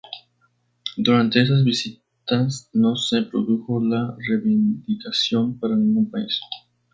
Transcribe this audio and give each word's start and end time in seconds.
Durante 0.97 1.43
esas 1.43 1.63
visitas 1.63 2.71
no 2.73 2.95
se 2.95 3.21
produjo 3.21 3.83
la 3.85 4.17
reivindicación 4.27 5.59
para 5.59 5.75
ningún 5.75 6.09
país. 6.09 6.39